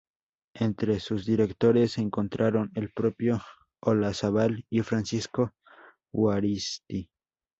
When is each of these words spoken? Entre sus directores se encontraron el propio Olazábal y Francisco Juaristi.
Entre 0.55 0.99
sus 0.99 1.27
directores 1.27 1.91
se 1.91 2.01
encontraron 2.01 2.71
el 2.73 2.91
propio 2.91 3.39
Olazábal 3.81 4.65
y 4.67 4.79
Francisco 4.81 5.51
Juaristi. 6.11 7.11